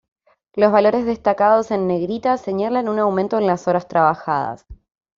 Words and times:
Los 0.55 0.71
valores 0.71 1.05
destacados 1.05 1.69
en 1.69 1.85
negrita 1.87 2.35
señalan 2.39 2.89
un 2.89 2.97
aumento 2.97 3.37
en 3.37 3.45
las 3.45 3.67
horas 3.67 3.87
trabajadas. 3.87 4.65